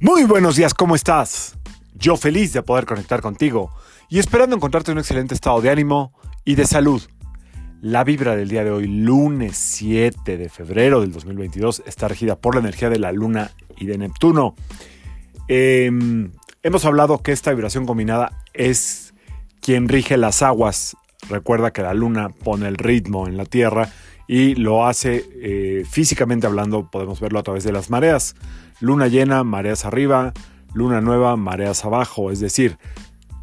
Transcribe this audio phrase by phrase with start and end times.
[0.00, 1.58] Muy buenos días, ¿cómo estás?
[1.92, 3.72] Yo feliz de poder conectar contigo
[4.08, 6.12] y esperando encontrarte en un excelente estado de ánimo
[6.44, 7.02] y de salud.
[7.82, 12.54] La vibra del día de hoy, lunes 7 de febrero del 2022, está regida por
[12.54, 14.54] la energía de la Luna y de Neptuno.
[15.48, 16.30] Em,
[16.62, 19.14] hemos hablado que esta vibración combinada es
[19.60, 20.96] quien rige las aguas.
[21.28, 23.90] Recuerda que la Luna pone el ritmo en la Tierra
[24.28, 28.36] y lo hace eh, físicamente hablando, podemos verlo a través de las mareas.
[28.78, 30.34] Luna llena, mareas arriba,
[30.74, 32.30] luna nueva, mareas abajo.
[32.30, 32.78] Es decir,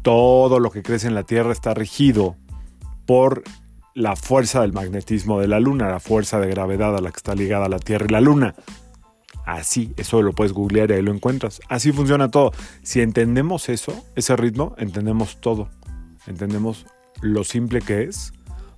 [0.02, 2.36] todo lo que crece en la Tierra está regido
[3.04, 3.42] por
[3.94, 7.34] la fuerza del magnetismo de la Luna, la fuerza de gravedad a la que está
[7.34, 8.54] ligada la Tierra y la Luna.
[9.44, 11.60] Así, eso lo puedes googlear y ahí lo encuentras.
[11.68, 12.52] Así funciona todo.
[12.82, 15.68] Si entendemos eso, ese ritmo, entendemos todo.
[16.26, 16.86] Entendemos
[17.22, 18.32] lo simple que es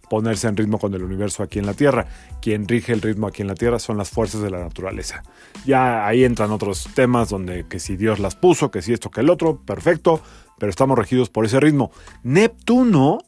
[0.09, 2.07] ponerse en ritmo con el universo aquí en la Tierra.
[2.41, 5.23] Quien rige el ritmo aquí en la Tierra son las fuerzas de la naturaleza.
[5.65, 9.21] Ya ahí entran otros temas donde que si Dios las puso, que si esto, que
[9.21, 10.23] el otro, perfecto,
[10.59, 11.91] pero estamos regidos por ese ritmo.
[12.23, 13.19] Neptuno,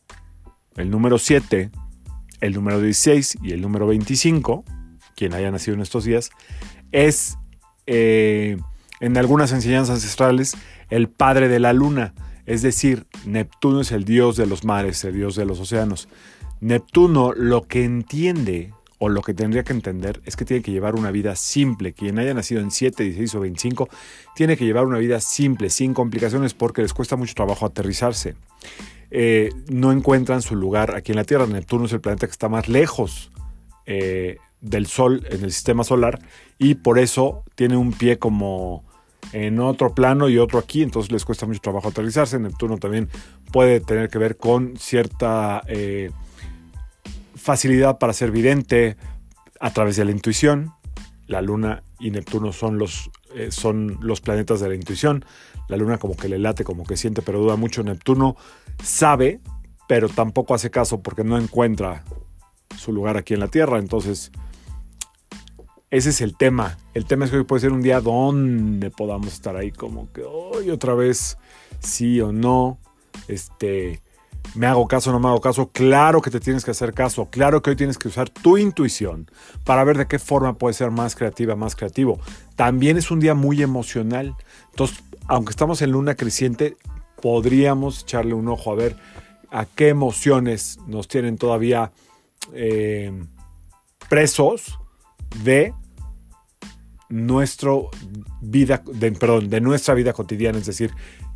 [0.76, 1.70] el número 7,
[2.40, 4.64] el número 16 y el número 25,
[5.16, 6.30] quien haya nacido en estos días,
[6.92, 7.36] es
[7.86, 8.56] eh,
[9.00, 10.56] en algunas enseñanzas ancestrales
[10.90, 12.14] el padre de la luna.
[12.46, 16.08] Es decir, Neptuno es el dios de los mares, el dios de los océanos.
[16.60, 20.94] Neptuno lo que entiende o lo que tendría que entender es que tiene que llevar
[20.94, 21.94] una vida simple.
[21.94, 23.88] Quien haya nacido en 7, 16 o 25
[24.36, 28.36] tiene que llevar una vida simple, sin complicaciones, porque les cuesta mucho trabajo aterrizarse.
[29.10, 31.46] Eh, no encuentran su lugar aquí en la Tierra.
[31.46, 33.30] Neptuno es el planeta que está más lejos
[33.86, 36.20] eh, del Sol en el sistema solar
[36.58, 38.84] y por eso tiene un pie como
[39.32, 42.38] en otro plano y otro aquí, entonces les cuesta mucho trabajo aterrizarse.
[42.38, 43.08] Neptuno también
[43.50, 45.62] puede tener que ver con cierta...
[45.66, 46.10] Eh,
[47.40, 48.96] facilidad para ser vidente
[49.60, 50.72] a través de la intuición.
[51.26, 55.24] La Luna y Neptuno son los, eh, son los planetas de la intuición.
[55.68, 57.82] La Luna como que le late, como que siente, pero duda mucho.
[57.82, 58.36] Neptuno
[58.82, 59.40] sabe,
[59.88, 62.04] pero tampoco hace caso porque no encuentra
[62.76, 63.78] su lugar aquí en la Tierra.
[63.78, 64.32] Entonces,
[65.90, 66.78] ese es el tema.
[66.94, 70.22] El tema es que hoy puede ser un día donde podamos estar ahí como que
[70.22, 71.38] hoy otra vez
[71.78, 72.78] sí o no.
[73.28, 74.02] Este,
[74.54, 77.28] me hago caso o no me hago caso, claro que te tienes que hacer caso,
[77.30, 79.30] claro que hoy tienes que usar tu intuición
[79.64, 82.18] para ver de qué forma puede ser más creativa, más creativo.
[82.56, 84.34] También es un día muy emocional,
[84.70, 86.76] entonces, aunque estamos en luna creciente,
[87.20, 88.96] podríamos echarle un ojo a ver
[89.50, 91.92] a qué emociones nos tienen todavía
[92.52, 93.12] eh,
[94.08, 94.78] presos
[95.44, 95.74] de
[97.08, 97.90] nuestro
[98.40, 100.92] vida, de, perdón, de nuestra vida cotidiana, es decir,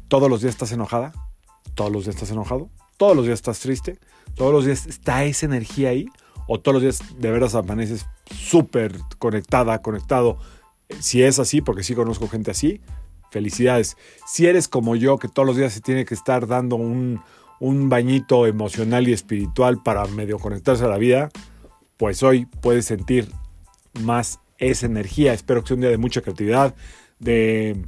[0.09, 1.13] todos los días estás enojada,
[1.75, 3.99] todos los días estás enojado, todos los días estás triste,
[4.35, 6.07] todos los días está esa energía ahí,
[6.47, 10.39] o todos los días de veras amaneces súper conectada, conectado.
[11.01, 12.81] Si es así, porque sí conozco gente así,
[13.31, 13.97] felicidades.
[14.27, 17.21] Si eres como yo, que todos los días se tiene que estar dando un,
[17.61, 21.31] un bañito emocional y espiritual para medio conectarse a la vida,
[21.97, 23.31] pues hoy puedes sentir
[24.03, 25.33] más esa energía.
[25.33, 26.75] Espero que sea un día de mucha creatividad,
[27.19, 27.83] de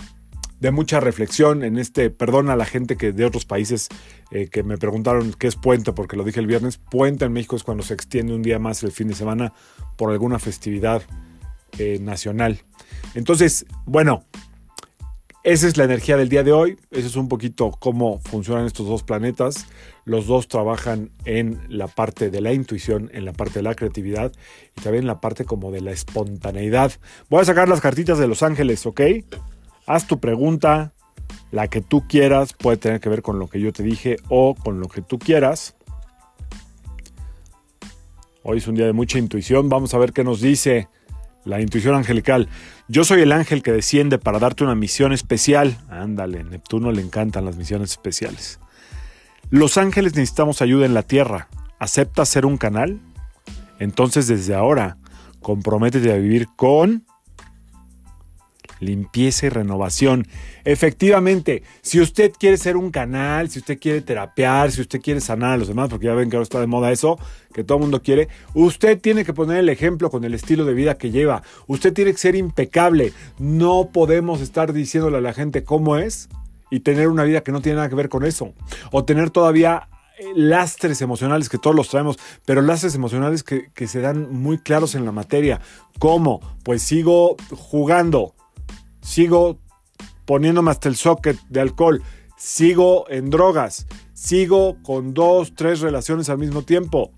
[0.60, 3.88] de mucha reflexión en este, perdón a la gente que de otros países
[4.30, 7.56] eh, que me preguntaron qué es puente, porque lo dije el viernes, puente en México
[7.56, 9.52] es cuando se extiende un día más el fin de semana
[9.96, 11.02] por alguna festividad
[11.78, 12.60] eh, nacional.
[13.14, 14.24] Entonces, bueno,
[15.46, 18.88] esa es la energía del día de hoy, eso es un poquito cómo funcionan estos
[18.88, 19.66] dos planetas.
[20.04, 24.32] Los dos trabajan en la parte de la intuición, en la parte de la creatividad
[24.76, 26.92] y también en la parte como de la espontaneidad.
[27.28, 29.00] Voy a sacar las cartitas de Los Ángeles, ¿ok?
[29.86, 30.92] Haz tu pregunta,
[31.52, 34.54] la que tú quieras, puede tener que ver con lo que yo te dije o
[34.54, 35.76] con lo que tú quieras.
[38.42, 40.88] Hoy es un día de mucha intuición, vamos a ver qué nos dice
[41.44, 42.48] la intuición angelical.
[42.88, 45.78] Yo soy el ángel que desciende para darte una misión especial.
[45.88, 48.58] Ándale, Neptuno le encantan las misiones especiales.
[49.50, 51.48] Los ángeles necesitamos ayuda en la tierra.
[51.78, 53.00] ¿Aceptas ser un canal?
[53.78, 54.98] Entonces desde ahora,
[55.40, 57.04] comprométete a vivir con
[58.80, 60.26] limpieza y renovación.
[60.64, 65.52] Efectivamente, si usted quiere ser un canal, si usted quiere terapear, si usted quiere sanar
[65.52, 67.18] a los demás, porque ya ven que ahora está de moda eso,
[67.52, 70.74] que todo el mundo quiere, usted tiene que poner el ejemplo con el estilo de
[70.74, 71.42] vida que lleva.
[71.66, 73.12] Usted tiene que ser impecable.
[73.38, 76.28] No podemos estar diciéndole a la gente cómo es
[76.70, 78.52] y tener una vida que no tiene nada que ver con eso.
[78.90, 79.88] O tener todavía
[80.18, 84.58] eh, lastres emocionales que todos los traemos, pero lastres emocionales que, que se dan muy
[84.58, 85.60] claros en la materia.
[85.98, 86.40] ¿Cómo?
[86.62, 88.34] Pues sigo jugando
[89.06, 89.58] sigo
[90.24, 92.02] poniéndome hasta el socket de alcohol,
[92.36, 97.12] sigo en drogas, sigo con dos, tres relaciones al mismo tiempo,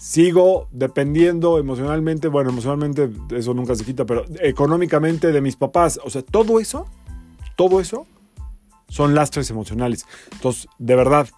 [0.00, 6.08] sigo dependiendo emocionalmente, bueno, emocionalmente eso nunca se quita, pero económicamente de mis papás, o
[6.08, 6.86] sea, todo eso
[7.56, 8.06] todo eso
[8.88, 10.06] son lastres emocionales.
[10.32, 11.28] Entonces, de verdad,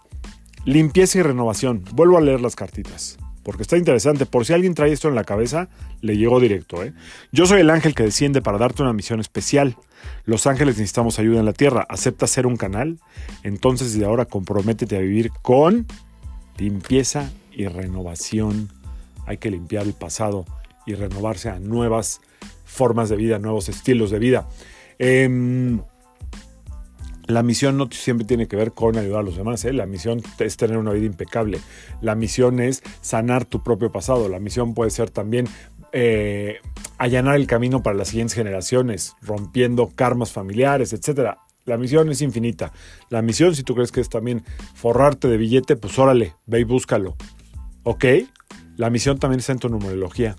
[0.65, 1.85] limpieza y renovación.
[1.93, 4.27] Vuelvo a leer las cartitas porque está interesante.
[4.27, 5.69] Por si alguien trae esto en la cabeza,
[6.01, 6.83] le llegó directo.
[6.83, 6.93] ¿eh?
[7.31, 9.77] Yo soy el ángel que desciende para darte una misión especial.
[10.25, 11.87] Los ángeles necesitamos ayuda en la tierra.
[11.89, 12.99] ¿Aceptas ser un canal?
[13.45, 15.87] Entonces, desde ahora, comprométete a vivir con
[16.57, 18.71] limpieza y renovación.
[19.27, 20.47] Hay que limpiar el pasado
[20.87, 22.21] y renovarse a nuevas
[22.65, 24.49] formas de vida, nuevos estilos de vida.
[24.99, 25.79] Eh,
[27.27, 29.73] la misión no siempre tiene que ver con ayudar a los demás, ¿eh?
[29.73, 31.61] la misión es tener una vida impecable,
[32.01, 35.49] la misión es sanar tu propio pasado, la misión puede ser también
[35.93, 36.59] eh,
[36.99, 41.37] allanar el camino para las siguientes generaciones, rompiendo karmas familiares, etc.
[41.65, 42.73] La misión es infinita.
[43.11, 44.45] La misión, si tú crees que es también
[44.75, 47.17] forrarte de billete, pues órale, ve y búscalo.
[47.85, 48.05] ¿Ok?
[48.77, 50.35] La misión también está en tu numerología.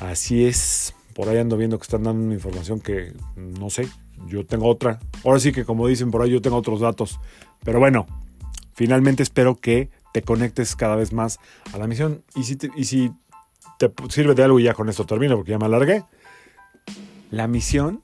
[0.00, 0.94] Así es.
[1.14, 3.88] Por ahí ando viendo que están dando una información que no sé,
[4.26, 5.00] yo tengo otra.
[5.24, 7.20] Ahora sí que como dicen por ahí, yo tengo otros datos.
[7.64, 8.06] Pero bueno,
[8.74, 11.38] finalmente espero que te conectes cada vez más
[11.72, 12.22] a la misión.
[12.34, 13.12] Y si te, y si
[13.78, 16.04] te sirve de algo, y ya con esto termino porque ya me alargué.
[17.30, 18.00] La misión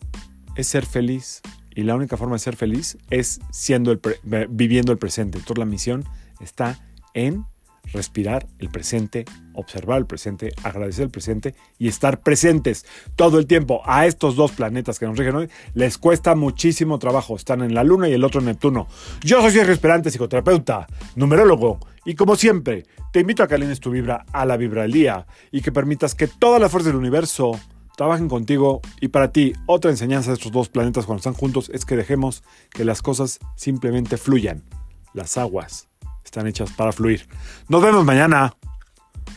[0.56, 1.42] es ser feliz.
[1.74, 4.00] Y la única forma de ser feliz es siendo el
[4.48, 5.38] viviendo el presente.
[5.38, 6.04] Entonces la misión
[6.40, 6.80] está
[7.14, 7.44] en
[7.92, 9.24] respirar el presente,
[9.54, 12.86] observar el presente, agradecer el presente y estar presentes
[13.16, 17.36] todo el tiempo a estos dos planetas que nos rigen hoy, les cuesta muchísimo trabajo.
[17.36, 18.86] Están en la Luna y el otro en Neptuno.
[19.22, 20.86] Yo soy Sergio Esperante, psicoterapeuta,
[21.16, 24.92] numerólogo, y como siempre, te invito a que alines tu vibra a la vibra del
[24.92, 27.52] día y que permitas que toda la fuerza del universo
[27.96, 31.84] trabajen contigo y para ti otra enseñanza de estos dos planetas cuando están juntos es
[31.84, 34.64] que dejemos que las cosas simplemente fluyan.
[35.12, 35.89] Las aguas
[36.24, 37.28] están hechas para fluir.
[37.68, 38.54] Nos vemos mañana.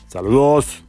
[0.07, 0.83] Saludos.